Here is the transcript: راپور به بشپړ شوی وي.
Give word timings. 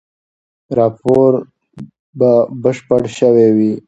راپور 0.77 1.31
به 2.19 2.31
بشپړ 2.61 3.01
شوی 3.17 3.49
وي. 3.57 3.71